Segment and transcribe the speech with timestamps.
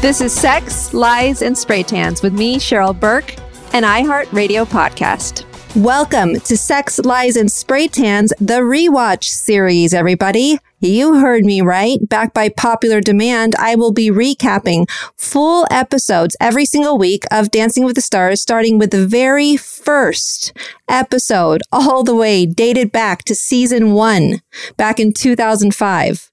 [0.00, 3.34] This is Sex, Lies, and Spray Tans with me, Cheryl Burke,
[3.74, 5.44] an iHeartRadio podcast.
[5.74, 10.60] Welcome to Sex, Lies, and Spray Tans, the rewatch series, everybody.
[10.80, 11.98] You heard me right.
[12.08, 17.84] Back by popular demand, I will be recapping full episodes every single week of Dancing
[17.84, 20.52] with the Stars, starting with the very first
[20.88, 24.40] episode, all the way dated back to season one,
[24.76, 26.30] back in 2005.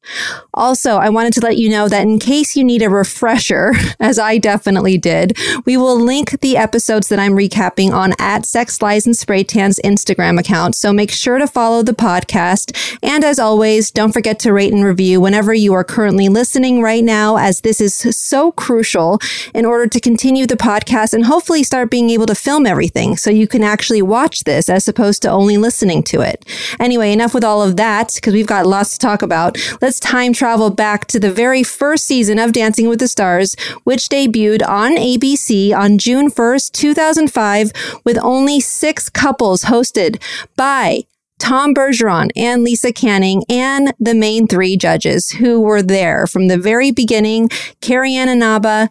[0.53, 4.19] Also, I wanted to let you know that in case you need a refresher, as
[4.19, 9.07] I definitely did, we will link the episodes that I'm recapping on at Sex Lies
[9.07, 10.75] and Spray Tan's Instagram account.
[10.75, 12.97] So make sure to follow the podcast.
[13.02, 17.03] And as always, don't forget to rate and review whenever you are currently listening right
[17.03, 19.19] now, as this is so crucial
[19.53, 23.29] in order to continue the podcast and hopefully start being able to film everything so
[23.29, 26.45] you can actually watch this as opposed to only listening to it.
[26.79, 29.57] Anyway, enough with all of that because we've got lots to talk about.
[29.81, 34.09] Let's time travel back to the very first season of Dancing with the Stars, which
[34.09, 37.71] debuted on ABC on June 1st, 2005,
[38.03, 40.21] with only six couples hosted
[40.55, 41.05] by
[41.39, 46.57] Tom Bergeron and Lisa Canning and the main three judges who were there from the
[46.57, 47.49] very beginning,
[47.81, 48.89] Carrie Ann Inaba,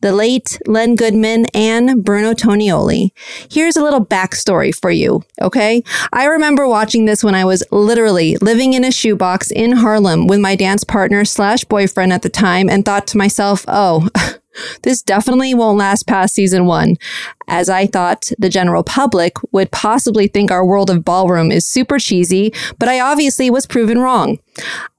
[0.00, 3.10] the late Len Goodman, and Bruno Tonioli.
[3.50, 5.82] Here's a little backstory for you, okay?
[6.12, 10.40] I remember watching this when I was literally living in a shoebox in Harlem with
[10.40, 14.08] my dance partner slash boyfriend at the time and thought to myself, oh,
[14.82, 16.96] This definitely won't last past season one,
[17.48, 21.98] as I thought the general public would possibly think our world of ballroom is super
[21.98, 24.38] cheesy, but I obviously was proven wrong.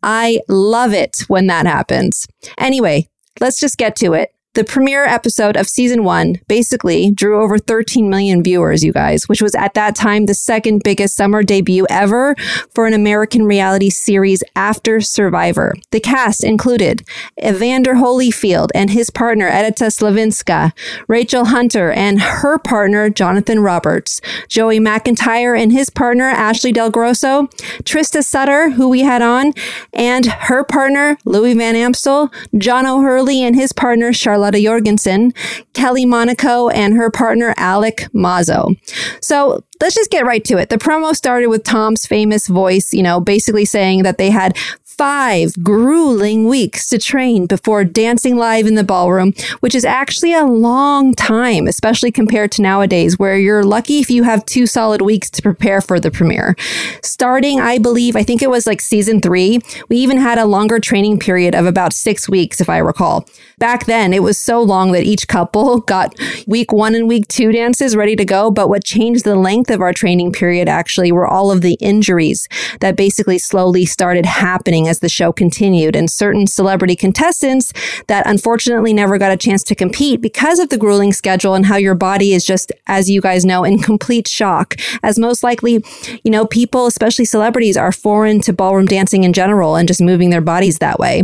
[0.04, 2.28] I love it when that happens.
[2.58, 3.10] Anyway,
[3.40, 4.34] let's just get to it.
[4.58, 9.40] The premiere episode of season one basically drew over 13 million viewers, you guys, which
[9.40, 12.36] was at that time the second biggest summer debut ever
[12.74, 15.76] for an American reality series after Survivor.
[15.92, 17.08] The cast included
[17.40, 20.72] Evander Holyfield and his partner Edyta Sliwinska,
[21.08, 27.44] Rachel Hunter and her partner Jonathan Roberts, Joey McIntyre and his partner Ashley Del Grosso,
[27.84, 29.54] Trista Sutter, who we had on,
[29.94, 35.34] and her partner Louis Van Amstel, John O'Hurley and his partner Charlotte Charlotta Jorgensen,
[35.74, 38.76] Kelly Monaco, and her partner Alec Mazo.
[39.22, 40.70] So let's just get right to it.
[40.70, 44.58] The promo started with Tom's famous voice, you know, basically saying that they had
[44.98, 50.44] five grueling weeks to train before dancing live in the ballroom, which is actually a
[50.44, 55.30] long time, especially compared to nowadays, where you're lucky if you have two solid weeks
[55.30, 56.56] to prepare for the premiere.
[57.04, 60.80] Starting, I believe, I think it was like season three, we even had a longer
[60.80, 63.28] training period of about six weeks, if I recall.
[63.60, 66.16] Back then, it was so long that each couple got
[66.48, 68.50] week one and week two dances ready to go.
[68.50, 72.48] But what changed the length of our training period actually were all of the injuries
[72.80, 77.74] that basically slowly started happening as the show continued and certain celebrity contestants
[78.08, 81.78] that unfortunately never got a chance to compete because of the grueling schedule and how
[81.78, 84.76] your body is just, as you guys know, in complete shock.
[85.04, 85.84] As most likely,
[86.24, 90.30] you know, people, especially celebrities, are foreign to ballroom dancing in general and just moving
[90.30, 91.24] their bodies that way.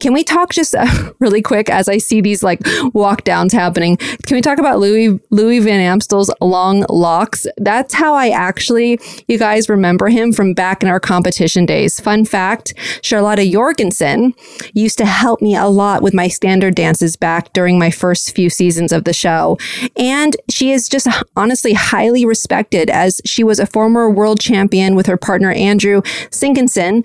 [0.00, 0.86] Can we talk just uh,
[1.18, 2.60] really quick as I see these like
[2.94, 3.96] walk downs happening?
[3.96, 7.46] Can we talk about Louis Louis Van Amstel's long locks?
[7.56, 8.98] That's how I actually,
[9.28, 12.00] you guys remember him from back in our competition days.
[12.00, 14.34] Fun fact: Charlotta Jorgensen
[14.72, 18.48] used to help me a lot with my standard dances back during my first few
[18.48, 19.58] seasons of the show.
[19.96, 21.06] And she is just
[21.36, 27.04] honestly highly respected as she was a former world champion with her partner Andrew Sinkinson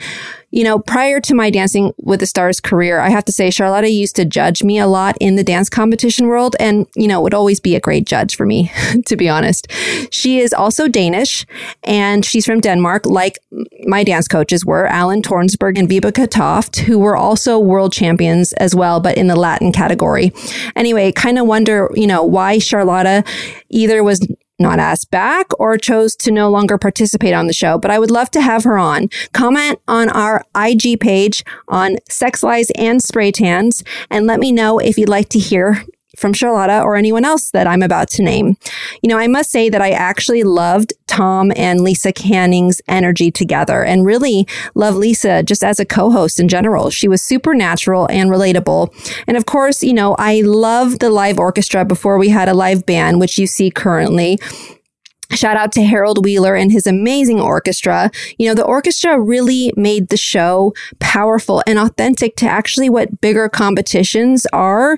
[0.58, 3.92] you know, prior to my Dancing with the Stars career, I have to say Charlotta
[3.92, 7.36] used to judge me a lot in the dance competition world and, you know, would
[7.36, 8.72] always be a great judge for me,
[9.06, 9.72] to be honest.
[10.10, 11.46] She is also Danish
[11.84, 13.38] and she's from Denmark, like
[13.86, 18.74] my dance coaches were, Alan Tornsberg and Vibeke Toft, who were also world champions as
[18.74, 20.34] well, but in the Latin category.
[20.76, 23.24] Anyway, kind of wonder, you know, why Charlotta
[23.70, 24.28] either was
[24.60, 28.12] not asked back or chose to no longer participate on the show, but I would
[28.12, 29.10] love to have her on.
[29.34, 34.80] Comment on our IG page on Sex Lies and Spray Tans and let me know
[34.80, 35.84] if you'd like to hear
[36.18, 38.58] from Charlotta or anyone else that I'm about to name.
[39.02, 43.84] You know, I must say that I actually loved Tom and Lisa Canning's energy together
[43.84, 46.90] and really love Lisa just as a co-host in general.
[46.90, 48.92] She was super natural and relatable.
[49.28, 52.86] And of course, you know, I love the live orchestra before we had a live
[52.86, 54.40] band, which you see currently.
[55.32, 58.10] Shout out to Harold Wheeler and his amazing orchestra.
[58.38, 63.50] You know, the orchestra really made the show powerful and authentic to actually what bigger
[63.50, 64.98] competitions are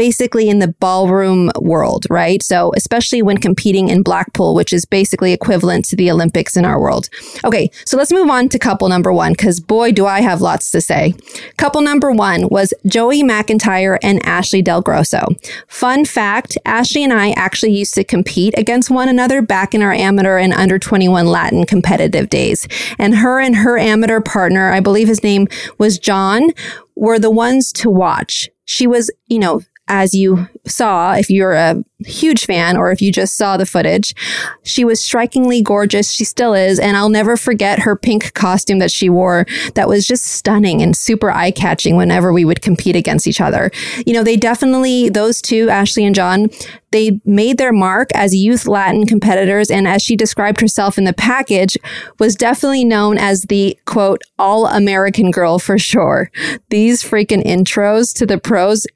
[0.00, 2.42] basically in the ballroom world, right?
[2.42, 6.80] So, especially when competing in Blackpool, which is basically equivalent to the Olympics in our
[6.80, 7.10] world.
[7.44, 10.70] Okay, so let's move on to couple number one, because boy, do I have lots
[10.70, 11.12] to say.
[11.58, 15.36] Couple number one was Joey McIntyre and Ashley Del Grosso.
[15.68, 19.92] Fun fact Ashley and I actually used to compete against one another back in our
[19.92, 22.66] amateur and under 21 Latin competitive days.
[22.98, 25.46] And her and her amateur partner, I believe his name
[25.76, 26.52] was John,
[26.96, 28.48] were the ones to watch.
[28.64, 33.12] She was, you know, as you saw, if you're a huge fan or if you
[33.12, 34.14] just saw the footage,
[34.62, 36.10] she was strikingly gorgeous.
[36.10, 36.78] She still is.
[36.78, 40.96] And I'll never forget her pink costume that she wore that was just stunning and
[40.96, 43.70] super eye catching whenever we would compete against each other.
[44.06, 46.48] You know, they definitely, those two, Ashley and John,
[46.92, 49.70] they made their mark as youth Latin competitors.
[49.70, 51.76] And as she described herself in the package,
[52.18, 56.30] was definitely known as the quote, all American girl for sure.
[56.70, 58.86] These freaking intros to the pros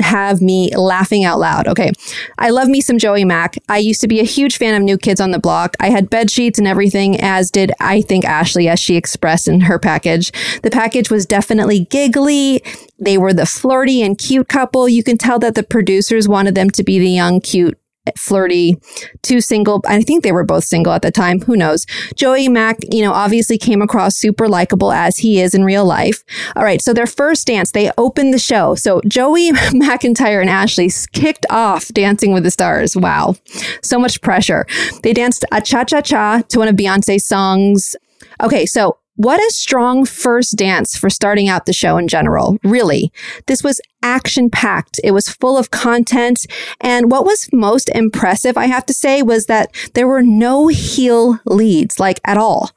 [0.00, 1.66] have me laughing out loud.
[1.68, 1.90] Okay.
[2.38, 3.56] I love me some Joey Mack.
[3.68, 5.76] I used to be a huge fan of New Kids on the Block.
[5.80, 9.60] I had bed sheets and everything, as did I think Ashley, as she expressed in
[9.62, 10.32] her package.
[10.62, 12.62] The package was definitely giggly.
[12.98, 14.88] They were the flirty and cute couple.
[14.88, 17.78] You can tell that the producers wanted them to be the young, cute
[18.16, 18.76] flirty,
[19.22, 19.82] two single.
[19.86, 21.40] I think they were both single at the time.
[21.40, 21.84] Who knows?
[22.14, 26.22] Joey Mack, you know, obviously came across super likable as he is in real life.
[26.56, 26.80] All right.
[26.80, 28.74] So their first dance, they opened the show.
[28.74, 32.96] So Joey McIntyre and Ashley kicked off Dancing with the Stars.
[32.96, 33.34] Wow.
[33.82, 34.66] So much pressure.
[35.02, 37.96] They danced a cha cha cha to one of Beyonce's songs.
[38.42, 38.66] Okay.
[38.66, 42.56] So what a strong first dance for starting out the show in general.
[42.62, 43.12] Really.
[43.48, 45.00] This was action packed.
[45.02, 46.46] It was full of content.
[46.80, 51.38] And what was most impressive, I have to say, was that there were no heel
[51.44, 52.70] leads, like at all.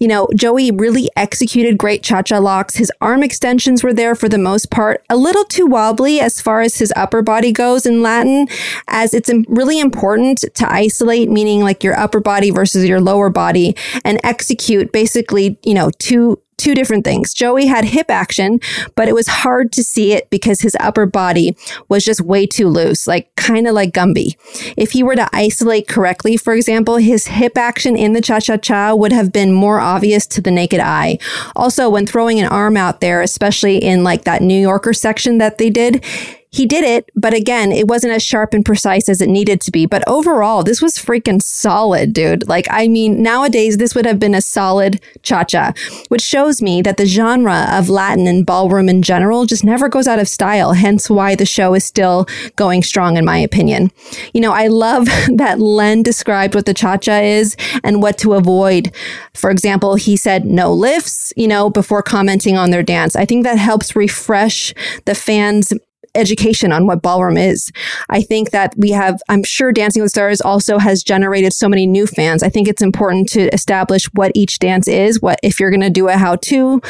[0.00, 2.76] You know, Joey really executed great cha cha locks.
[2.76, 6.60] His arm extensions were there for the most part, a little too wobbly as far
[6.60, 8.48] as his upper body goes in Latin,
[8.86, 13.76] as it's really important to isolate, meaning like your upper body versus your lower body,
[14.04, 17.32] and execute basically, you know, two two different things.
[17.32, 18.60] Joey had hip action,
[18.94, 21.56] but it was hard to see it because his upper body
[21.88, 24.36] was just way too loose, like kind of like Gumby.
[24.76, 28.56] If he were to isolate correctly, for example, his hip action in the cha cha
[28.56, 31.18] cha would have been more obvious to the naked eye.
[31.56, 35.58] Also, when throwing an arm out there, especially in like that New Yorker section that
[35.58, 36.04] they did,
[36.50, 39.70] he did it, but again, it wasn't as sharp and precise as it needed to
[39.70, 39.84] be.
[39.84, 42.48] But overall, this was freaking solid, dude.
[42.48, 45.74] Like, I mean, nowadays, this would have been a solid cha cha,
[46.08, 50.08] which shows me that the genre of Latin and ballroom in general just never goes
[50.08, 52.26] out of style, hence why the show is still
[52.56, 53.90] going strong, in my opinion.
[54.32, 58.32] You know, I love that Len described what the cha cha is and what to
[58.34, 58.90] avoid.
[59.34, 63.14] For example, he said no lifts, you know, before commenting on their dance.
[63.16, 64.72] I think that helps refresh
[65.04, 65.74] the fans'
[66.18, 67.70] education on what ballroom is.
[68.08, 71.86] I think that we have, I'm sure Dancing with Stars also has generated so many
[71.86, 72.42] new fans.
[72.42, 75.22] I think it's important to establish what each dance is.
[75.22, 76.82] What if you're going to do a how to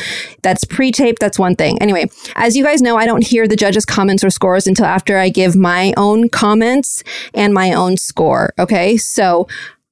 [0.43, 1.81] that's pre taped, that's one thing.
[1.81, 5.19] Anyway, as you guys know, I don't hear the judges' comments or scores until after
[5.19, 7.03] I give my own comments
[7.35, 8.55] and my own score.
[8.59, 8.97] Okay.
[8.97, 9.47] So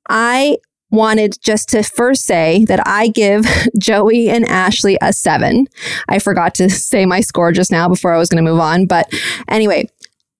[0.08, 0.58] I
[0.96, 3.46] wanted just to first say that I give
[3.78, 5.66] Joey and Ashley a seven.
[6.08, 8.86] I forgot to say my score just now before I was going to move on.
[8.86, 9.12] But
[9.48, 9.88] anyway,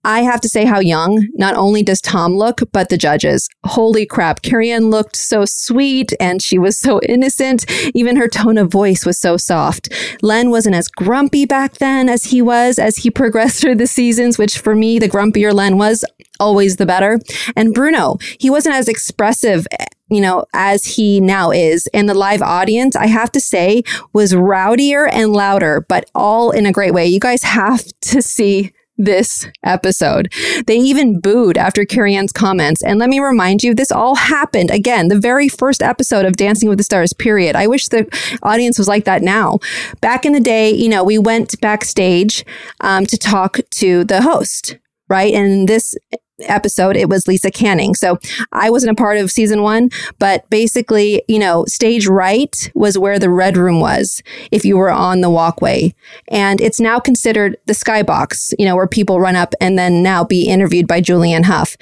[0.07, 3.49] I have to say how young not only does Tom look, but the judges.
[3.65, 4.41] Holy crap.
[4.41, 7.69] Carrie looked so sweet and she was so innocent.
[7.93, 9.93] Even her tone of voice was so soft.
[10.23, 14.39] Len wasn't as grumpy back then as he was as he progressed through the seasons,
[14.39, 16.05] which for me, the grumpier Len was,
[16.39, 17.19] always the better.
[17.57, 19.67] And Bruno, he wasn't as expressive
[20.09, 21.89] you know, as he now is.
[21.93, 23.83] And the live audience, I have to say,
[24.13, 27.07] was rowdier and louder, but all in a great way.
[27.07, 30.33] You guys have to see this episode.
[30.67, 32.83] They even booed after Carrie Ann's comments.
[32.83, 36.69] And let me remind you, this all happened again, the very first episode of Dancing
[36.69, 37.57] with the Stars, period.
[37.57, 38.09] I wish the
[38.43, 39.59] audience was like that now.
[40.01, 42.45] Back in the day, you know, we went backstage
[42.81, 45.35] um, to talk to the host, right?
[45.35, 45.95] And this
[46.41, 47.95] episode, it was Lisa Canning.
[47.95, 48.19] So
[48.53, 53.19] I wasn't a part of season one, but basically, you know, stage right was where
[53.19, 55.95] the red room was if you were on the walkway.
[56.29, 60.25] And it's now considered the skybox, you know, where people run up and then now
[60.25, 61.77] be interviewed by Julianne Hough.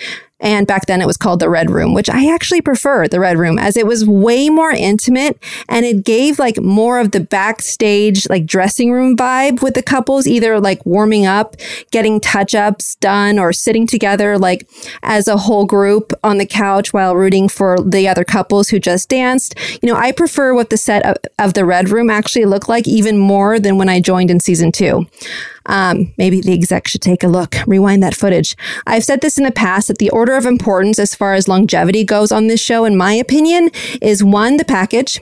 [0.44, 3.38] And back then it was called the Red Room, which I actually prefer the Red
[3.38, 5.38] Room as it was way more intimate
[5.70, 10.26] and it gave like more of the backstage, like dressing room vibe with the couples,
[10.26, 11.56] either like warming up,
[11.90, 14.68] getting touch ups done, or sitting together like
[15.02, 19.08] as a whole group on the couch while rooting for the other couples who just
[19.08, 19.54] danced.
[19.82, 22.86] You know, I prefer what the set of, of the Red Room actually looked like
[22.86, 25.06] even more than when I joined in season two.
[25.66, 28.56] Um, maybe the exec should take a look, rewind that footage.
[28.86, 32.04] I've said this in the past that the order of importance as far as longevity
[32.04, 33.70] goes on this show, in my opinion,
[34.02, 35.20] is one, the package,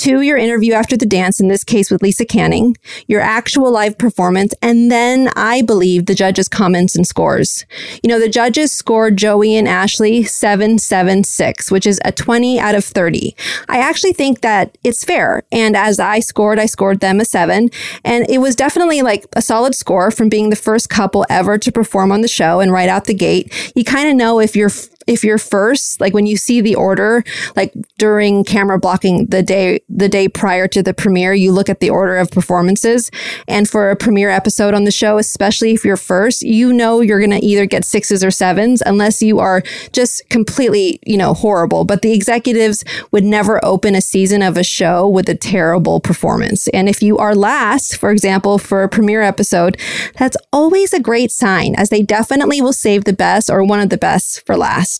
[0.00, 2.74] two, your interview after the dance, in this case with Lisa Canning,
[3.06, 7.66] your actual live performance, and then I believe the judges' comments and scores.
[8.02, 12.84] You know, the judges scored Joey and Ashley 776, which is a 20 out of
[12.84, 13.36] 30.
[13.68, 15.42] I actually think that it's fair.
[15.52, 17.68] And as I scored, I scored them a seven.
[18.02, 21.70] And it was definitely like a solid score from being the first couple ever to
[21.70, 23.52] perform on the show and right out the gate.
[23.76, 24.70] You kind of know if you're
[25.06, 27.24] if you're first, like when you see the order,
[27.56, 31.80] like during camera blocking the day, the day prior to the premiere, you look at
[31.80, 33.10] the order of performances.
[33.48, 37.18] And for a premiere episode on the show, especially if you're first, you know you're
[37.18, 41.84] going to either get sixes or sevens unless you are just completely, you know, horrible.
[41.84, 46.68] But the executives would never open a season of a show with a terrible performance.
[46.68, 49.78] And if you are last, for example, for a premiere episode,
[50.16, 53.88] that's always a great sign as they definitely will save the best or one of
[53.88, 54.99] the best for last.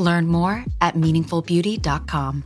[0.00, 2.44] Learn more at meaningfulbeauty.com.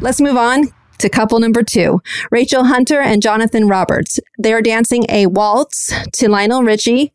[0.00, 0.68] Let's move on.
[0.98, 4.20] To couple number two, Rachel Hunter and Jonathan Roberts.
[4.38, 7.12] They are dancing a waltz to Lionel Richie.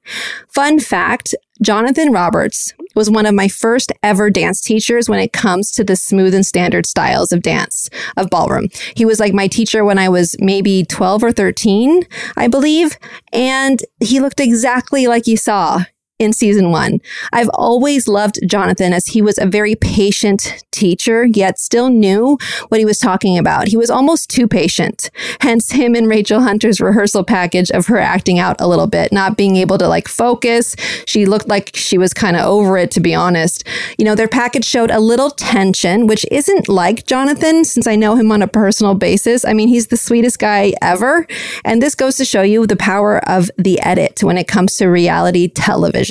[0.47, 5.71] Fun fact Jonathan Roberts was one of my first ever dance teachers when it comes
[5.71, 8.67] to the smooth and standard styles of dance, of ballroom.
[8.95, 12.03] He was like my teacher when I was maybe 12 or 13,
[12.37, 12.97] I believe.
[13.33, 15.83] And he looked exactly like you saw
[16.19, 16.99] in season one.
[17.31, 22.79] I've always loved Jonathan as he was a very patient teacher, yet still knew what
[22.79, 23.69] he was talking about.
[23.69, 25.09] He was almost too patient.
[25.39, 29.37] Hence him and Rachel Hunter's rehearsal package of her acting out a little bit, not
[29.37, 30.75] being able to like focus.
[31.07, 33.65] She looked like she was kind of over it, to be honest.
[33.97, 38.15] You know, their package showed a little tension, which isn't like Jonathan since I know
[38.15, 39.45] him on a personal basis.
[39.45, 41.25] I mean, he's the sweetest guy ever.
[41.63, 44.87] And this goes to show you the power of the edit when it comes to
[44.87, 46.08] reality television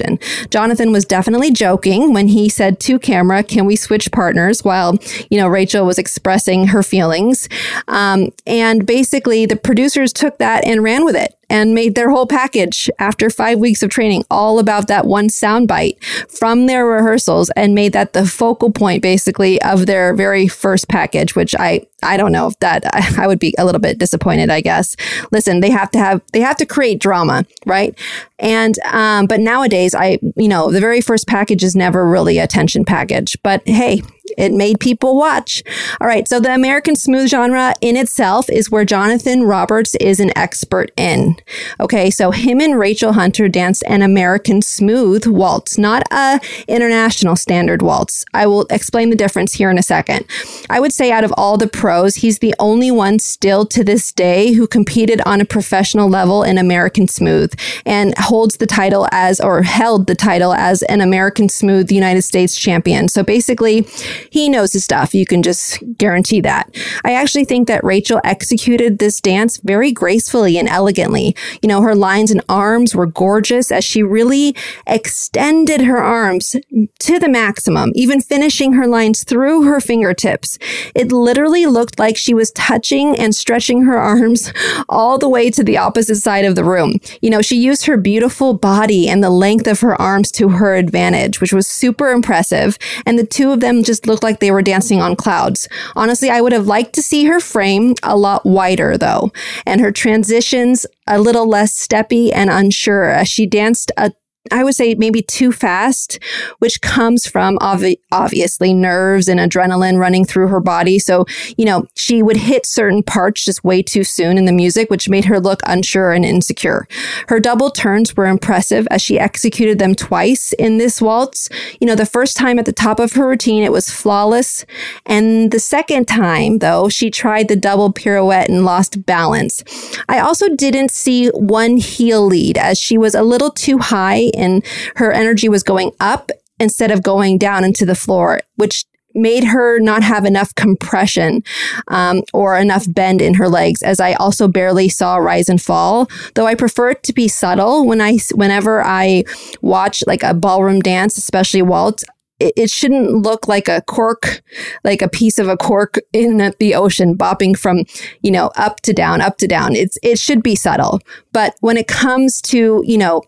[0.50, 4.64] Jonathan was definitely joking when he said to camera, Can we switch partners?
[4.64, 4.96] while,
[5.30, 7.48] you know, Rachel was expressing her feelings.
[7.88, 12.26] Um, and basically, the producers took that and ran with it and made their whole
[12.26, 17.74] package after five weeks of training all about that one soundbite from their rehearsals and
[17.74, 22.32] made that the focal point basically of their very first package, which I, I don't
[22.32, 22.82] know if that
[23.18, 24.96] I would be a little bit disappointed, I guess.
[25.32, 27.98] Listen, they have to have, they have to create drama, right?
[28.38, 32.46] And, um, but nowadays I, you know, the very first package is never really a
[32.46, 34.02] tension package, but hey,
[34.38, 35.62] it made people watch.
[36.00, 36.26] All right.
[36.26, 41.36] So the American smooth genre in itself is where Jonathan Roberts is an expert in.
[41.80, 42.10] Okay.
[42.10, 48.24] So him and Rachel Hunter danced an American smooth waltz, not a international standard waltz.
[48.32, 50.24] I will explain the difference here in a second.
[50.70, 54.12] I would say out of all the pros, he's the only one still to this
[54.12, 57.52] day who competed on a professional level in American smooth
[57.84, 62.56] and holds the title as, or held the title as an American smooth United States
[62.56, 63.08] champion.
[63.08, 63.86] So basically,
[64.30, 65.14] he knows his stuff.
[65.14, 66.74] You can just guarantee that.
[67.04, 71.36] I actually think that Rachel executed this dance very gracefully and elegantly.
[71.62, 74.54] You know, her lines and arms were gorgeous as she really
[74.86, 76.56] extended her arms
[77.00, 80.58] to the maximum, even finishing her lines through her fingertips.
[80.94, 84.52] It literally looked like she was touching and stretching her arms
[84.88, 86.98] all the way to the opposite side of the room.
[87.20, 90.74] You know, she used her beautiful body and the length of her arms to her
[90.74, 92.78] advantage, which was super impressive.
[93.06, 95.68] And the two of them just looked like they were dancing on clouds.
[95.94, 99.30] Honestly, I would have liked to see her frame a lot wider though,
[99.66, 104.12] and her transitions a little less steppy and unsure as she danced a
[104.50, 106.18] I would say maybe too fast,
[106.58, 110.98] which comes from obvi- obviously nerves and adrenaline running through her body.
[110.98, 114.90] So, you know, she would hit certain parts just way too soon in the music,
[114.90, 116.86] which made her look unsure and insecure.
[117.28, 121.48] Her double turns were impressive as she executed them twice in this waltz.
[121.80, 124.64] You know, the first time at the top of her routine, it was flawless.
[125.06, 129.64] And the second time, though, she tried the double pirouette and lost balance.
[130.08, 134.64] I also didn't see one heel lead as she was a little too high and
[134.96, 139.78] her energy was going up instead of going down into the floor, which made her
[139.78, 141.42] not have enough compression
[141.88, 146.08] um, or enough bend in her legs as i also barely saw rise and fall
[146.34, 149.24] though i prefer it to be subtle when i whenever i
[149.62, 152.04] watch like a ballroom dance especially waltz
[152.40, 154.42] it, it shouldn't look like a cork,
[154.84, 157.84] like a piece of a cork in the ocean bopping from,
[158.22, 159.74] you know, up to down, up to down.
[159.74, 161.00] It's, it should be subtle.
[161.32, 163.22] But when it comes to, you know,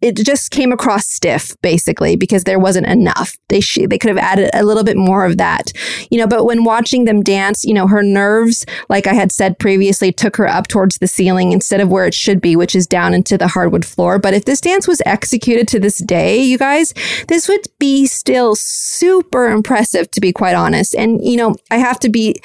[0.00, 3.36] it just came across stiff basically because there wasn't enough.
[3.48, 5.72] They sh- they could have added a little bit more of that
[6.10, 9.58] you know but when watching them dance you know her nerves like i had said
[9.58, 12.86] previously took her up towards the ceiling instead of where it should be which is
[12.86, 14.18] down into the hardwood floor.
[14.18, 16.94] But if this dance was executed to this day you guys
[17.28, 20.94] this would be still super impressive to be quite honest.
[20.94, 22.36] And you know i have to be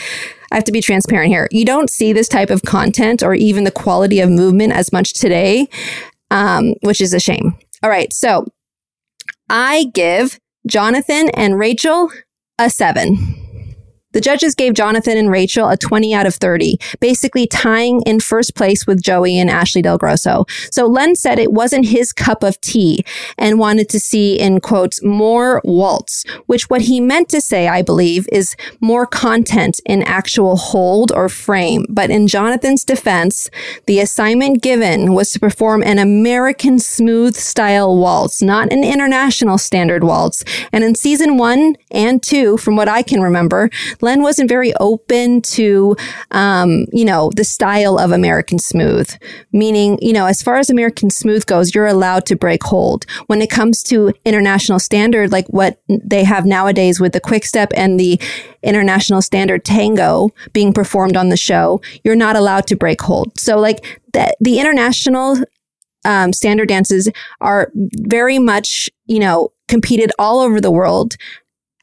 [0.51, 1.49] I have to be transparent here.
[1.51, 5.11] You don't see this type of content or even the quality of movement as much
[5.13, 5.67] today
[6.31, 7.57] um, which is a shame.
[7.83, 8.11] All right.
[8.13, 8.45] So
[9.49, 12.09] I give Jonathan and Rachel
[12.57, 13.44] a seven.
[14.15, 18.55] The judges gave Jonathan and Rachel a 20 out of 30, basically tying in first
[18.55, 20.45] place with Joey and Ashley Del Grosso.
[20.71, 23.03] So Len said it wasn't his cup of tea
[23.37, 27.81] and wanted to see, in quotes, more waltz, which what he meant to say, I
[27.81, 31.85] believe, is more content in actual hold or frame.
[31.89, 33.49] But in Jonathan's defense,
[33.85, 40.05] the assignment given was to perform an American smooth style waltz, not an international standard
[40.05, 40.45] waltz.
[40.71, 43.69] And in season one and two, from what I can remember,
[44.05, 45.95] Len wasn't very open to,
[46.31, 49.13] um, you know, the style of American Smooth.
[49.51, 53.05] Meaning, you know, as far as American Smooth goes, you're allowed to break hold.
[53.27, 57.71] When it comes to international standard, like what they have nowadays with the Quick Step
[57.75, 58.21] and the
[58.61, 63.37] international standard tango being performed on the show, you're not allowed to break hold.
[63.39, 65.37] So, like the, the international
[66.05, 67.09] um, standard dances
[67.41, 71.15] are very much, you know, competed all over the world.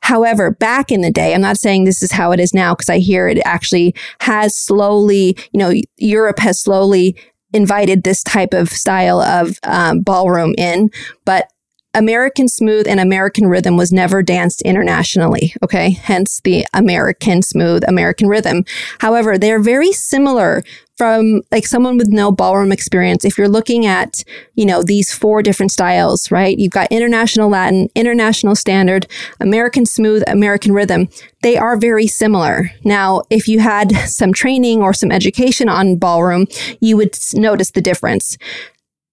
[0.03, 2.91] However, back in the day, I'm not saying this is how it is now because
[2.91, 7.17] I hear it actually has slowly, you know, Europe has slowly
[7.53, 10.91] invited this type of style of um, ballroom in,
[11.25, 11.52] but
[11.95, 15.55] American smooth and American rhythm was never danced internationally.
[15.63, 15.91] Okay.
[15.91, 18.65] Hence the American smooth, American rhythm.
[19.01, 20.63] However, they're very similar
[20.97, 24.23] from like someone with no ballroom experience, if you're looking at,
[24.55, 26.59] you know, these four different styles, right?
[26.59, 29.07] You've got international Latin, international standard,
[29.41, 31.09] American smooth, American rhythm.
[31.43, 32.71] They are very similar.
[32.85, 36.47] Now, if you had some training or some education on ballroom,
[36.81, 38.39] you would notice the difference.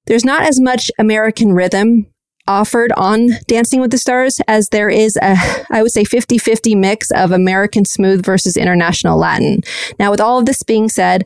[0.05, 2.07] There's not as much American rhythm
[2.49, 5.37] offered on Dancing with the Stars as there is a,
[5.69, 9.61] I would say 50 50 mix of American smooth versus international Latin.
[9.99, 11.25] Now, with all of this being said,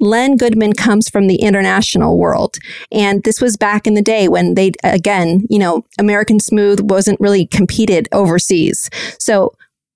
[0.00, 2.56] Len Goodman comes from the international world.
[2.92, 7.20] And this was back in the day when they, again, you know, American Smooth wasn't
[7.20, 8.88] really competed overseas.
[9.18, 9.54] So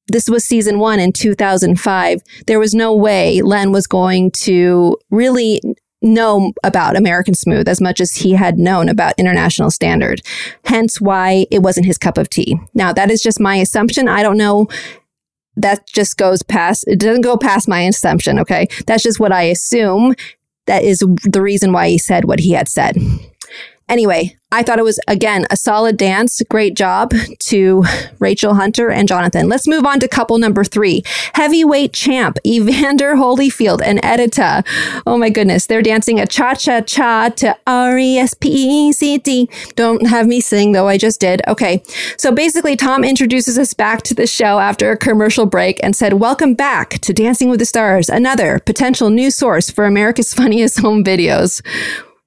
[0.08, 2.20] this was season one in 2005.
[2.46, 5.60] There was no way Len was going to really
[6.02, 10.22] know about American Smooth as much as he had known about International Standard.
[10.64, 12.58] Hence why it wasn't his cup of tea.
[12.74, 14.08] Now, that is just my assumption.
[14.08, 14.68] I don't know
[15.56, 18.38] that just goes past, it doesn't go past my assumption.
[18.38, 18.68] Okay.
[18.86, 20.14] That's just what I assume.
[20.66, 22.96] That is the reason why he said what he had said.
[23.88, 26.42] Anyway, I thought it was, again, a solid dance.
[26.50, 27.84] Great job to
[28.18, 29.48] Rachel Hunter and Jonathan.
[29.48, 31.02] Let's move on to couple number three.
[31.34, 34.62] Heavyweight champ Evander Holyfield and Edyta.
[35.06, 35.66] Oh my goodness.
[35.66, 39.48] They're dancing a cha cha cha to R E S P E C T.
[39.74, 41.40] Don't have me sing, though I just did.
[41.48, 41.82] Okay.
[42.18, 46.14] So basically, Tom introduces us back to the show after a commercial break and said,
[46.14, 51.02] Welcome back to Dancing with the Stars, another potential new source for America's Funniest Home
[51.02, 51.64] Videos.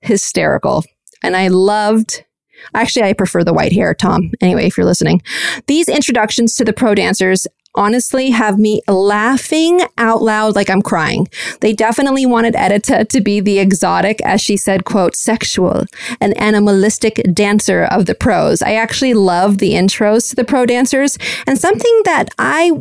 [0.02, 0.84] Hysterical
[1.24, 2.24] and I loved
[2.74, 4.32] Actually, I prefer the white hair, Tom.
[4.42, 5.22] Anyway, if you're listening,
[5.68, 11.28] these introductions to the pro dancers honestly have me laughing out loud like I'm crying.
[11.62, 15.86] They definitely wanted Edyta to be the exotic, as she said, quote, sexual
[16.22, 18.62] and animalistic dancer of the pros.
[18.62, 22.72] I actually love the intros to the pro dancers and something that I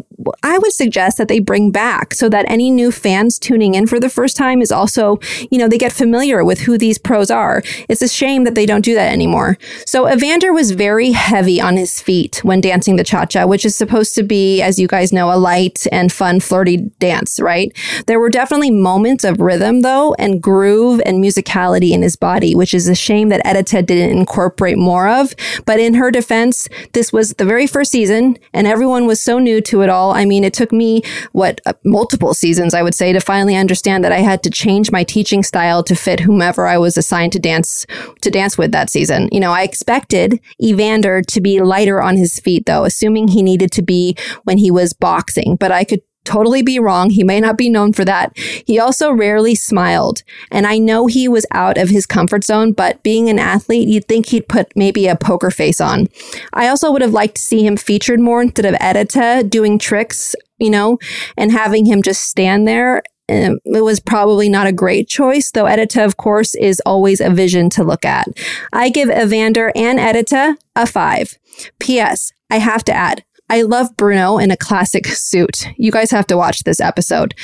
[0.42, 3.98] I would suggest that they bring back so that any new fans tuning in for
[3.98, 5.18] the first time is also,
[5.50, 7.62] you know, they get familiar with who these pros are.
[7.88, 9.59] It's a shame that they don't do that anymore.
[9.87, 14.14] So Evander was very heavy on his feet when dancing the cha-cha, which is supposed
[14.14, 17.74] to be, as you you guys know, a light and fun, flirty dance, right?
[18.07, 22.74] There were definitely moments of rhythm, though, and groove and musicality in his body, which
[22.74, 25.35] is a shame that Edyta didn't incorporate more of.
[25.64, 29.62] But in her defense, this was the very first season, and everyone was so new
[29.62, 30.03] to it all.
[30.10, 34.04] I mean, it took me, what, uh, multiple seasons, I would say, to finally understand
[34.04, 37.38] that I had to change my teaching style to fit whomever I was assigned to
[37.38, 37.86] dance
[38.22, 39.28] to dance with that season.
[39.32, 43.70] You know, I expected Evander to be lighter on his feet, though, assuming he needed
[43.72, 47.10] to be when he was boxing, but I could totally be wrong.
[47.10, 48.37] He may not be known for that.
[48.66, 50.22] He also rarely smiled.
[50.50, 54.08] And I know he was out of his comfort zone, but being an athlete, you'd
[54.08, 56.08] think he'd put maybe a poker face on.
[56.52, 60.34] I also would have liked to see him featured more instead of Edyta doing tricks,
[60.58, 60.98] you know,
[61.37, 63.02] and having him just stand there.
[63.28, 67.30] Um, it was probably not a great choice, though Edyta, of course, is always a
[67.30, 68.28] vision to look at.
[68.72, 71.38] I give Evander and Edyta a five.
[71.78, 72.32] P.S.
[72.50, 75.68] I have to add, I love Bruno in a classic suit.
[75.76, 77.35] You guys have to watch this episode.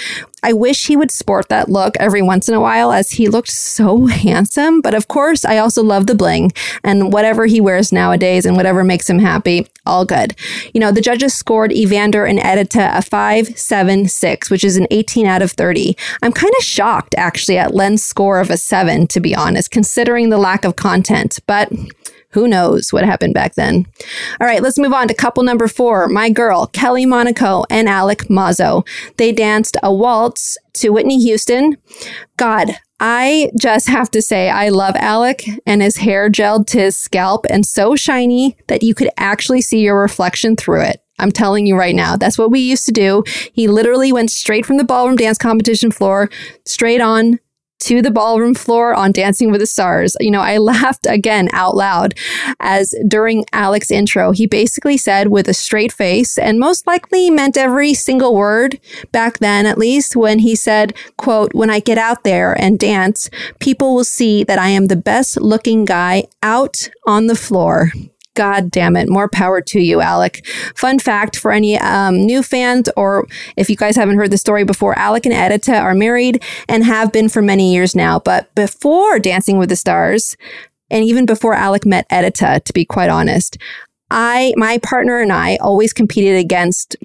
[0.42, 3.50] I wish he would sport that look every once in a while as he looked
[3.50, 4.80] so handsome.
[4.80, 8.82] But of course, I also love the bling and whatever he wears nowadays and whatever
[8.82, 10.34] makes him happy, all good.
[10.72, 14.86] You know, the judges scored Evander and Edyta a 5, 7, 6, which is an
[14.90, 15.96] 18 out of 30.
[16.22, 20.30] I'm kind of shocked actually at Len's score of a 7, to be honest, considering
[20.30, 21.40] the lack of content.
[21.46, 21.70] But
[22.30, 23.86] who knows what happened back then?
[24.40, 26.08] All right, let's move on to couple number four.
[26.08, 28.86] My girl, Kelly Monaco and Alec Mazo.
[29.16, 31.76] They danced a waltz to Whitney Houston.
[32.36, 36.96] God, I just have to say, I love Alec and his hair gelled to his
[36.96, 41.02] scalp and so shiny that you could actually see your reflection through it.
[41.18, 43.24] I'm telling you right now, that's what we used to do.
[43.52, 46.30] He literally went straight from the ballroom dance competition floor,
[46.64, 47.38] straight on
[47.80, 50.16] to the ballroom floor on Dancing with the Stars.
[50.20, 52.14] You know, I laughed again out loud
[52.60, 57.56] as during Alec's intro, he basically said with a straight face and most likely meant
[57.56, 58.78] every single word
[59.12, 63.30] back then, at least when he said, quote, when I get out there and dance,
[63.58, 67.92] people will see that I am the best looking guy out on the floor.
[68.34, 69.08] God damn it.
[69.08, 70.46] More power to you, Alec.
[70.74, 74.64] Fun fact for any um, new fans, or if you guys haven't heard the story
[74.64, 78.20] before, Alec and Edyta are married and have been for many years now.
[78.20, 80.36] But before Dancing with the Stars,
[80.90, 83.58] and even before Alec met Edyta, to be quite honest,
[84.10, 86.96] I, my partner and I always competed against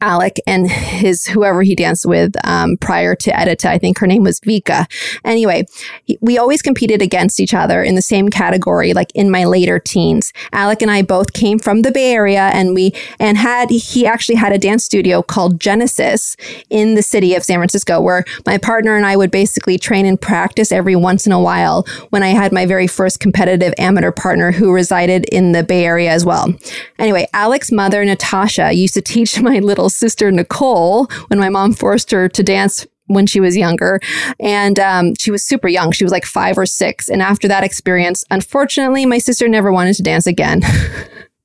[0.00, 3.66] Alec and his whoever he danced with um, prior to Edyta.
[3.66, 4.86] I think her name was Vika.
[5.24, 5.64] Anyway,
[6.04, 9.78] he, we always competed against each other in the same category, like in my later
[9.78, 10.32] teens.
[10.52, 14.36] Alec and I both came from the Bay Area, and we and had he actually
[14.36, 16.36] had a dance studio called Genesis
[16.70, 20.20] in the city of San Francisco, where my partner and I would basically train and
[20.20, 21.86] practice every once in a while.
[22.10, 26.10] When I had my very first competitive amateur partner who resided in the Bay Area
[26.10, 26.52] as well.
[26.98, 31.72] Anyway, Alec's mother Natasha used to teach my little little sister Nicole when my mom
[31.72, 34.00] forced her to dance when she was younger.
[34.40, 35.92] And um, she was super young.
[35.92, 37.08] She was like five or six.
[37.08, 40.62] And after that experience, unfortunately, my sister never wanted to dance again.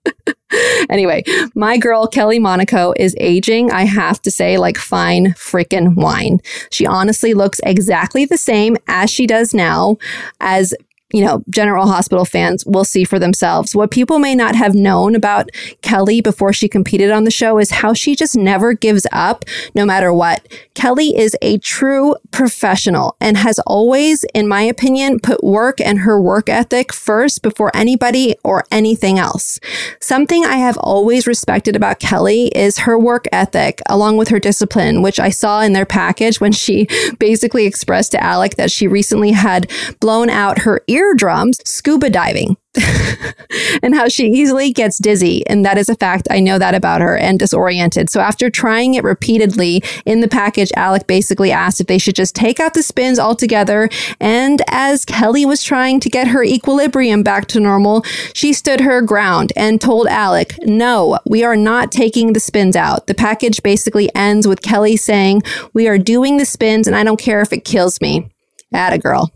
[0.89, 1.23] anyway,
[1.53, 6.39] my girl Kelly Monaco is aging, I have to say, like fine freaking wine.
[6.71, 9.97] She honestly looks exactly the same as she does now,
[10.39, 10.73] as
[11.13, 13.75] you know, General Hospital fans will see for themselves.
[13.75, 15.49] What people may not have known about
[15.81, 19.45] Kelly before she competed on the show is how she just never gives up
[19.75, 20.47] no matter what.
[20.73, 26.19] Kelly is a true professional and has always, in my opinion, put work and her
[26.21, 29.59] work ethic first before anybody or anything else.
[29.99, 35.01] Something I have always respected about Kelly is her work ethic along with her discipline,
[35.01, 36.87] which I saw in their package when she
[37.19, 39.69] basically expressed to Alec that she recently had
[39.99, 42.57] blown out her ear eardrums scuba diving.
[43.83, 45.45] and how she easily gets dizzy.
[45.47, 46.27] And that is a fact.
[46.31, 48.09] I know that about her and disoriented.
[48.09, 52.33] So after trying it repeatedly in the package, Alec basically asked if they should just
[52.33, 53.89] take out the spins altogether.
[54.21, 59.01] And as Kelly was trying to get her equilibrium back to normal, she stood her
[59.01, 63.07] ground and told Alec, no, we are not taking the spins out.
[63.07, 65.41] The package basically ends with Kelly saying,
[65.73, 68.29] we are doing the spins and I don't care if it kills me.
[68.73, 69.31] Atta girl.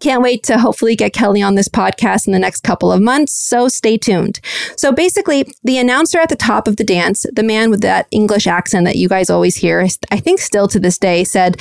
[0.00, 3.32] Can't wait to hopefully get Kelly on this podcast in the next couple of months,
[3.32, 4.40] so stay tuned.
[4.76, 8.46] So basically, the announcer at the top of the dance, the man with that English
[8.46, 11.60] accent that you guys always hear, I think still to this day, said,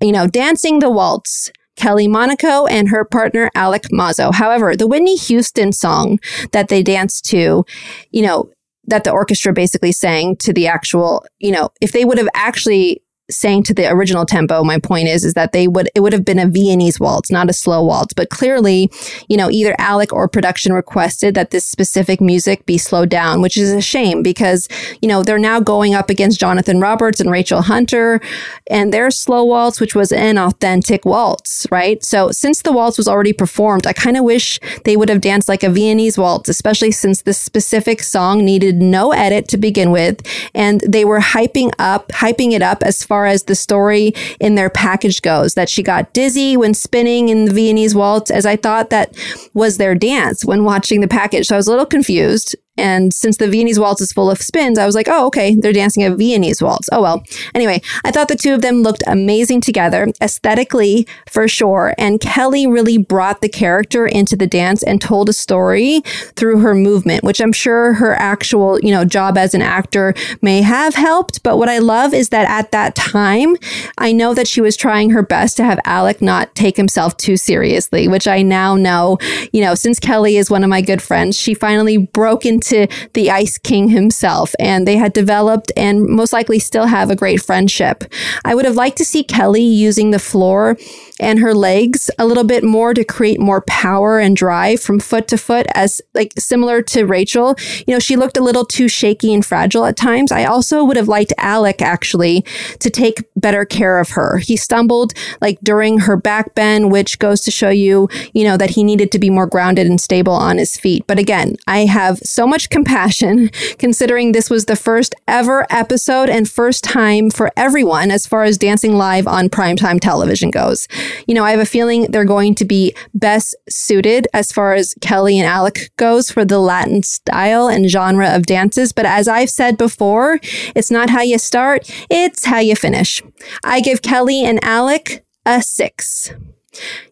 [0.00, 1.50] you know, dancing the waltz.
[1.74, 4.32] Kelly Monaco and her partner Alec Mazo.
[4.32, 6.18] However, the Whitney Houston song
[6.52, 7.64] that they danced to,
[8.10, 8.50] you know,
[8.84, 13.02] that the orchestra basically sang to the actual, you know, if they would have actually
[13.30, 16.24] saying to the original tempo, my point is, is that they would, it would have
[16.24, 18.12] been a Viennese waltz, not a slow waltz.
[18.12, 18.90] But clearly,
[19.28, 23.56] you know, either Alec or production requested that this specific music be slowed down, which
[23.56, 24.68] is a shame because,
[25.00, 28.20] you know, they're now going up against Jonathan Roberts and Rachel Hunter
[28.68, 32.04] and their slow waltz, which was an authentic waltz, right?
[32.04, 35.48] So since the waltz was already performed, I kind of wish they would have danced
[35.48, 40.20] like a Viennese waltz, especially since this specific song needed no edit to begin with.
[40.54, 44.56] And they were hyping up, hyping it up as far far as the story in
[44.56, 48.56] their package goes, that she got dizzy when spinning in the Viennese waltz, as I
[48.56, 49.14] thought that
[49.54, 51.46] was their dance when watching the package.
[51.46, 52.56] So I was a little confused.
[52.78, 55.74] And since the Viennese waltz is full of spins, I was like, oh, okay, they're
[55.74, 56.88] dancing a Viennese waltz.
[56.90, 57.22] Oh, well.
[57.54, 61.94] Anyway, I thought the two of them looked amazing together, aesthetically for sure.
[61.98, 66.00] And Kelly really brought the character into the dance and told a story
[66.34, 70.62] through her movement, which I'm sure her actual, you know, job as an actor may
[70.62, 71.42] have helped.
[71.42, 73.56] But what I love is that at that time,
[73.98, 77.36] I know that she was trying her best to have Alec not take himself too
[77.36, 79.18] seriously, which I now know,
[79.52, 82.86] you know, since Kelly is one of my good friends, she finally broke into to
[83.14, 87.42] the Ice King himself, and they had developed and most likely still have a great
[87.42, 88.04] friendship.
[88.44, 90.76] I would have liked to see Kelly using the floor
[91.20, 95.28] and her legs a little bit more to create more power and drive from foot
[95.28, 97.54] to foot as like similar to Rachel.
[97.86, 100.32] You know, she looked a little too shaky and fragile at times.
[100.32, 102.44] I also would have liked Alec actually
[102.80, 104.38] to take better care of her.
[104.38, 108.70] He stumbled like during her back bend, which goes to show you, you know, that
[108.70, 111.06] he needed to be more grounded and stable on his feet.
[111.06, 116.48] But again, I have so much compassion considering this was the first ever episode and
[116.48, 120.86] first time for everyone as far as dancing live on primetime television goes
[121.26, 124.94] you know, I have a feeling they're going to be best suited as far as
[125.00, 128.92] Kelly and Alec goes for the Latin style and genre of dances.
[128.92, 130.40] But as I've said before,
[130.74, 133.22] it's not how you start, it's how you finish.
[133.64, 136.32] I give Kelly and Alec a six.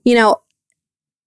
[0.04, 0.36] You know,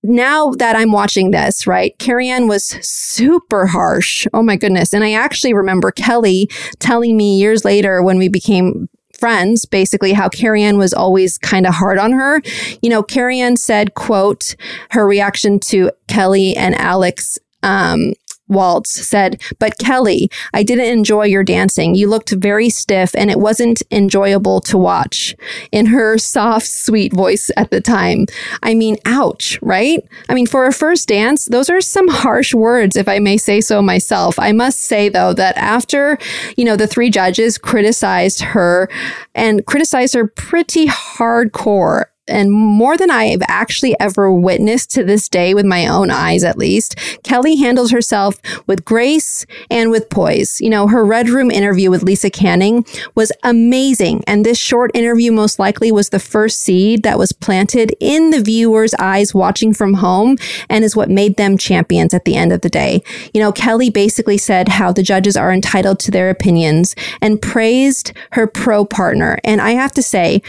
[0.04, 4.28] now that I'm watching this, right, Carrie Ann was super harsh.
[4.34, 4.94] Oh my goodness.
[4.94, 10.28] And I actually remember Kelly telling me years later when we became friends, basically how
[10.28, 12.42] Carrie Ann was always kind of hard on her.
[12.82, 14.56] You know, Carrie Ann said, quote,
[14.92, 18.14] her reaction to Kelly and Alec's um,
[18.54, 21.96] Waltz said, But Kelly, I didn't enjoy your dancing.
[21.96, 25.36] You looked very stiff and it wasn't enjoyable to watch.
[25.72, 28.26] In her soft, sweet voice at the time.
[28.62, 30.02] I mean, ouch, right?
[30.30, 33.62] I mean, for a first dance, those are some harsh words, if I may say
[33.62, 34.40] so myself.
[34.40, 36.18] I must say, though, that after,
[36.58, 38.90] you know, the three judges criticized her
[39.36, 45.28] and criticized her pretty hardcore and more than I have actually ever witnessed to this
[45.28, 50.62] day with my own eyes, at least, Kelly handles herself with grace and with poise.
[50.62, 54.24] You know, her Red Room interview with Lisa Canning was amazing.
[54.26, 58.42] And this short interview most likely was the first seed that was planted in the
[58.42, 60.38] viewer's eyes watching from home
[60.70, 63.04] and is what made them champions at the end of the day.
[63.34, 68.14] You know, Kelly basically said how the judges are entitled to their opinions and praised
[68.32, 69.40] her pro partner.
[69.44, 70.42] And I have to say,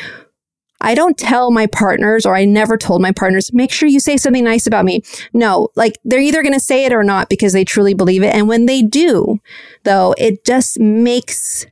[0.85, 4.17] I don't tell my partners, or I never told my partners, make sure you say
[4.17, 5.03] something nice about me.
[5.33, 8.35] No, like they're either going to say it or not because they truly believe it.
[8.35, 9.41] And when they do,
[9.85, 11.67] though, it just makes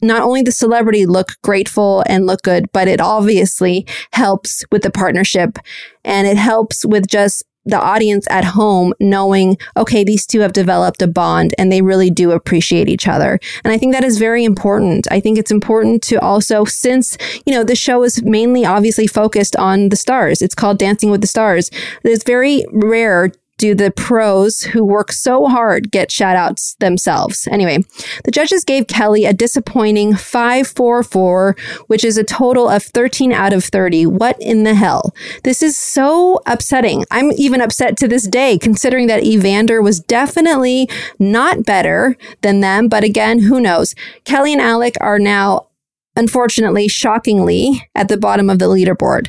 [0.00, 4.90] not only the celebrity look grateful and look good, but it obviously helps with the
[4.90, 5.58] partnership
[6.04, 11.02] and it helps with just the audience at home knowing, okay, these two have developed
[11.02, 13.38] a bond and they really do appreciate each other.
[13.64, 15.06] And I think that is very important.
[15.10, 19.56] I think it's important to also, since, you know, the show is mainly obviously focused
[19.56, 21.70] on the stars, it's called Dancing with the Stars.
[22.04, 27.46] It's very rare do the pros who work so hard get shout outs themselves?
[27.50, 27.78] Anyway,
[28.24, 31.56] the judges gave Kelly a disappointing 544,
[31.88, 34.06] which is a total of 13 out of 30.
[34.06, 35.14] What in the hell?
[35.44, 37.04] This is so upsetting.
[37.10, 42.88] I'm even upset to this day, considering that Evander was definitely not better than them.
[42.88, 43.94] But again, who knows?
[44.24, 45.66] Kelly and Alec are now,
[46.16, 49.28] unfortunately, shockingly, at the bottom of the leaderboard.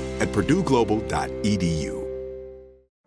[0.21, 2.00] at purdueglobal.edu.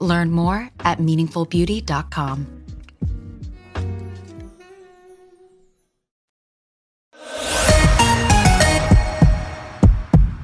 [0.00, 2.60] Learn more at meaningfulbeauty.com.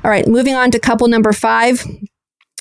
[0.06, 1.84] All right, moving on to couple number five.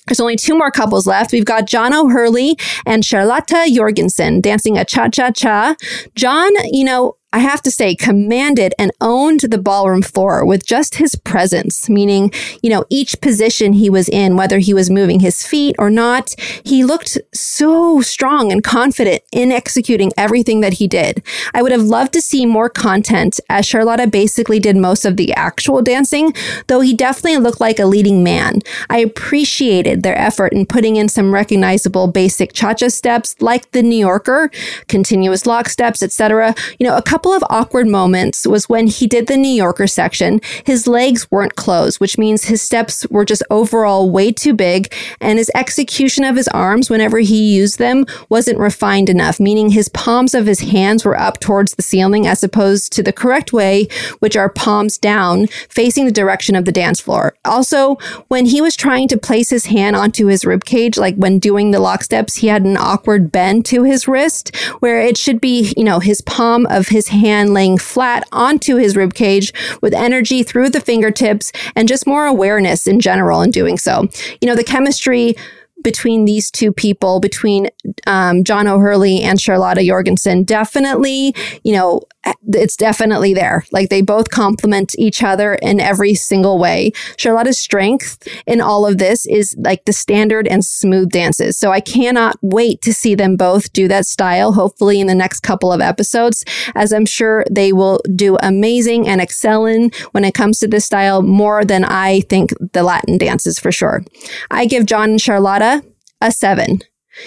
[0.08, 1.32] There's only two more couples left.
[1.32, 5.76] We've got John O'Hurley and Charlotta Jorgensen dancing a cha cha cha.
[6.16, 10.95] John, you know, I have to say, commanded and owned the ballroom floor with just
[10.95, 12.32] his presence, meaning,
[12.63, 16.34] you know, each position he was in, whether he was moving his feet or not,
[16.63, 21.21] he looked so strong and confident in executing everything that he did.
[21.54, 25.34] I would have loved to see more content as Charlotta basically did most of the
[25.34, 26.34] actual dancing,
[26.67, 28.62] though he definitely looked like a leading man.
[28.89, 33.99] I appreciated their effort in putting in some recognizable basic cha-cha steps like the New
[33.99, 34.49] Yorker,
[34.88, 36.55] continuous lock steps, etc.
[36.80, 39.88] You know, a couple couple of awkward moments was when he did the New Yorker
[39.88, 40.39] section.
[40.63, 45.39] His legs weren't closed, which means his steps were just overall way too big, and
[45.39, 50.36] his execution of his arms whenever he used them wasn't refined enough, meaning his palms
[50.36, 53.88] of his hands were up towards the ceiling as opposed to the correct way,
[54.19, 57.36] which are palms down, facing the direction of the dance floor.
[57.43, 57.95] Also,
[58.28, 61.71] when he was trying to place his hand onto his rib cage, like when doing
[61.71, 65.73] the lock steps, he had an awkward bend to his wrist where it should be,
[65.76, 70.43] you know, his palm of his hand laying flat onto his rib cage with energy
[70.43, 74.07] through the fingertips and just more awareness in general in doing so.
[74.41, 75.36] You know, the chemistry
[75.84, 77.70] between these two people, between
[78.07, 82.01] um, John O'Hurley and Charlotta Jorgensen, definitely, you know,
[82.47, 83.65] it's definitely there.
[83.71, 86.91] Like they both complement each other in every single way.
[87.17, 91.57] Charlotta's strength in all of this is like the standard and smooth dances.
[91.57, 95.41] So I cannot wait to see them both do that style, hopefully in the next
[95.41, 96.43] couple of episodes,
[96.76, 100.86] as I'm sure they will do amazing and excel in when it comes to this
[100.86, 104.03] style more than I think the Latin dances for sure.
[104.51, 105.84] I give John and Charlotta
[106.21, 106.82] a seven.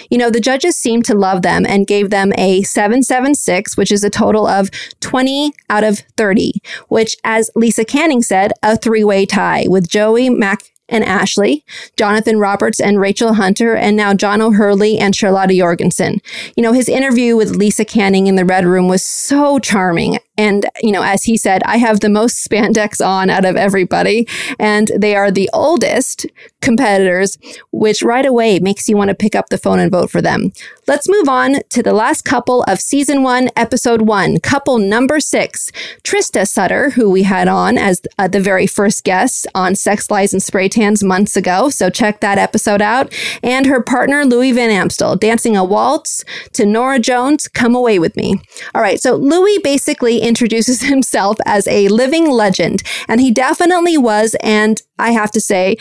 [0.09, 4.03] You know, the judges seemed to love them and gave them a 776, which is
[4.03, 4.69] a total of
[4.99, 6.53] 20 out of 30,
[6.87, 11.63] which, as Lisa Canning said, a three way tie with Joey Mac and Ashley,
[11.95, 16.19] Jonathan Roberts and Rachel Hunter, and now John O'Hurley and Charlotta Jorgensen.
[16.57, 20.19] You know, his interview with Lisa Canning in the Red Room was so charming.
[20.39, 24.25] And, you know, as he said, I have the most spandex on out of everybody.
[24.57, 26.25] And they are the oldest
[26.61, 27.37] competitors,
[27.71, 30.53] which right away makes you want to pick up the phone and vote for them.
[30.87, 35.71] Let's move on to the last couple of season one, episode one, couple number six,
[36.03, 40.31] Trista Sutter, who we had on as uh, the very first guest on Sex, Lies,
[40.33, 41.69] and Spray Tans months ago.
[41.69, 43.13] So check that episode out.
[43.43, 46.23] And her partner, Louis Van Amstel, dancing a waltz
[46.53, 48.41] to Norah Jones, Come Away With Me.
[48.73, 49.01] All right.
[49.01, 54.35] So Louis basically introduces himself as a living legend, and he definitely was.
[54.41, 55.75] And I have to say,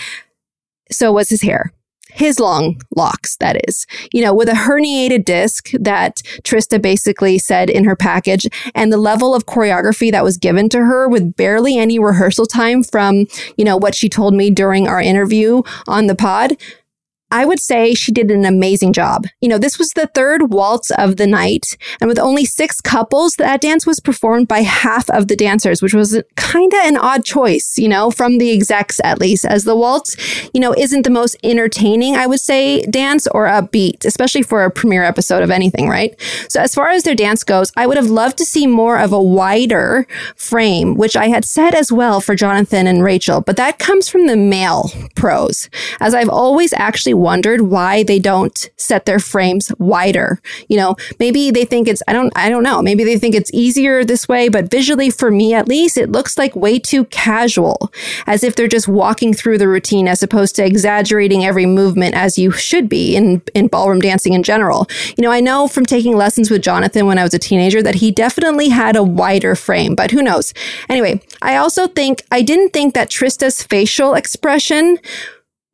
[0.90, 1.72] so was his hair
[2.18, 7.70] his long locks, that is, you know, with a herniated disc that Trista basically said
[7.70, 11.78] in her package, and the level of choreography that was given to her with barely
[11.78, 13.26] any rehearsal time from,
[13.57, 16.57] you know, what she told me during our interview on the pod.
[17.31, 19.26] I would say she did an amazing job.
[19.41, 23.35] You know, this was the third waltz of the night, and with only six couples,
[23.35, 27.24] that dance was performed by half of the dancers, which was kind of an odd
[27.24, 30.16] choice, you know, from the execs at least, as the waltz,
[30.55, 34.70] you know, isn't the most entertaining, I would say, dance or upbeat, especially for a
[34.70, 36.18] premiere episode of anything, right?
[36.49, 39.12] So, as far as their dance goes, I would have loved to see more of
[39.12, 40.07] a wider
[40.37, 44.26] frame, which I had said as well for Jonathan and Rachel, but that comes from
[44.26, 45.68] the male pros,
[46.01, 50.40] as I've always actually wondered why they don't set their frames wider.
[50.68, 52.80] You know, maybe they think it's I don't I don't know.
[52.80, 56.38] Maybe they think it's easier this way, but visually for me at least, it looks
[56.38, 57.92] like way too casual,
[58.26, 62.38] as if they're just walking through the routine as opposed to exaggerating every movement as
[62.38, 64.86] you should be in in ballroom dancing in general.
[65.16, 67.96] You know, I know from taking lessons with Jonathan when I was a teenager that
[67.96, 70.54] he definitely had a wider frame, but who knows.
[70.88, 74.98] Anyway, I also think I didn't think that Trista's facial expression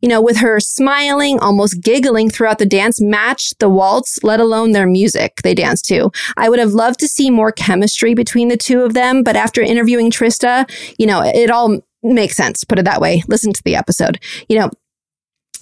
[0.04, 4.72] you know, with her smiling, almost giggling throughout the dance, matched the waltz, let alone
[4.72, 6.10] their music they danced to.
[6.36, 9.62] I would have loved to see more chemistry between the two of them, but after
[9.62, 13.22] interviewing Trista, you know, it all makes sense, put it that way.
[13.28, 14.20] Listen to the episode.
[14.46, 14.70] You know,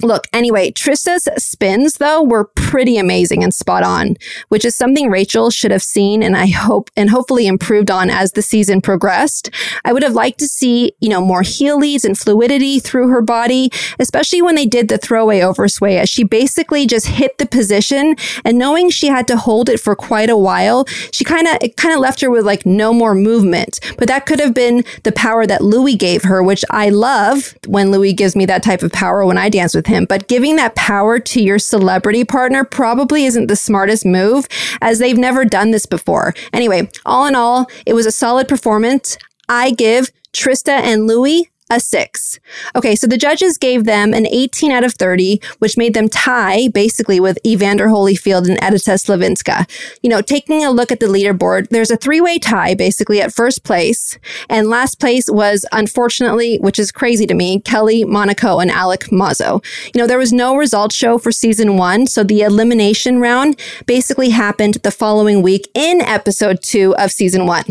[0.01, 4.16] Look, anyway, Trista's spins, though, were pretty amazing and spot on,
[4.49, 8.32] which is something Rachel should have seen and I hope and hopefully improved on as
[8.32, 9.51] the season progressed.
[9.84, 13.22] I would have liked to see, you know, more heel leads and fluidity through her
[13.22, 13.70] body,
[14.01, 18.59] especially when they did the throwaway oversway as she basically just hit the position and
[18.59, 21.95] knowing she had to hold it for quite a while, she kind of, it kind
[21.95, 23.78] of left her with like no more movement.
[23.99, 27.93] But that could have been the power that Louis gave her, which I love when
[27.93, 30.05] Louis gives me that type of power when I dance with him him.
[30.05, 34.49] But giving that power to your celebrity partner probably isn't the smartest move
[34.80, 36.34] as they've never done this before.
[36.53, 39.16] Anyway, all in all, it was a solid performance.
[39.49, 42.38] I give Trista and Louis a six.
[42.76, 46.68] Okay, so the judges gave them an 18 out of 30, which made them tie
[46.68, 49.68] basically with Evander Holyfield and Edyta Sliwinska.
[50.02, 53.32] You know, taking a look at the leaderboard, there's a three way tie basically at
[53.32, 54.18] first place.
[54.48, 59.64] And last place was, unfortunately, which is crazy to me, Kelly Monaco and Alec Mazo.
[59.94, 62.06] You know, there was no results show for season one.
[62.06, 67.64] So the elimination round basically happened the following week in episode two of season one.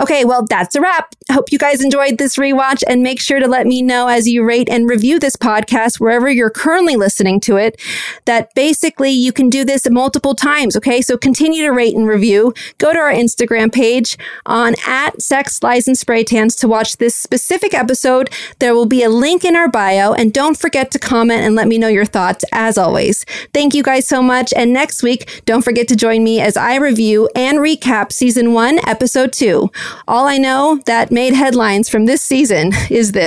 [0.00, 1.14] Okay, well, that's a wrap.
[1.30, 4.44] Hope you guys enjoyed this rewatch and make sure to let me know as you
[4.44, 7.80] rate and review this podcast wherever you're currently listening to it
[8.24, 10.76] that basically you can do this multiple times.
[10.76, 12.54] Okay, so continue to rate and review.
[12.78, 17.14] Go to our Instagram page on at Sex, Lies, and Spray Tans to watch this
[17.14, 18.30] specific episode.
[18.58, 21.68] There will be a link in our bio, and don't forget to comment and let
[21.68, 23.24] me know your thoughts as always.
[23.52, 24.52] Thank you guys so much.
[24.54, 28.78] And next week, don't forget to join me as I review and recap season one,
[28.86, 29.70] episode two.
[30.08, 33.25] All I know that made headlines from this season is this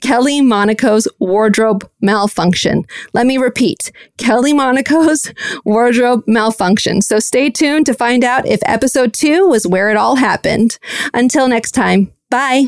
[0.00, 2.84] Kelly Monaco's wardrobe malfunction.
[3.12, 5.32] Let me repeat Kelly Monaco's
[5.64, 7.02] wardrobe malfunction.
[7.02, 10.78] So stay tuned to find out if episode two was where it all happened.
[11.14, 12.66] Until next time, bye.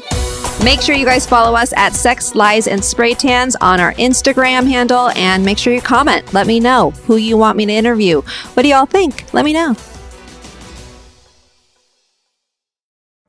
[0.64, 4.68] Make sure you guys follow us at Sex, Lies, and Spray Tans on our Instagram
[4.68, 6.34] handle and make sure you comment.
[6.34, 8.20] Let me know who you want me to interview.
[8.54, 9.32] What do y'all think?
[9.32, 9.74] Let me know.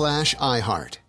[0.00, 0.99] slash iHeart.